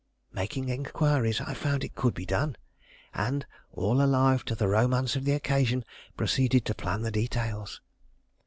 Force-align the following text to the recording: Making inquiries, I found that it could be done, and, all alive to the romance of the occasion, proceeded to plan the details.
Making 0.33 0.69
inquiries, 0.69 1.41
I 1.41 1.53
found 1.53 1.81
that 1.81 1.85
it 1.85 1.93
could 1.93 2.15
be 2.15 2.25
done, 2.25 2.55
and, 3.13 3.45
all 3.71 4.01
alive 4.01 4.43
to 4.45 4.55
the 4.55 4.67
romance 4.67 5.15
of 5.15 5.25
the 5.25 5.33
occasion, 5.33 5.85
proceeded 6.17 6.65
to 6.65 6.73
plan 6.73 7.03
the 7.03 7.11
details. 7.11 7.81